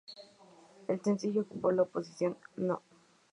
[0.87, 2.81] El sencillo ocupó la posición No.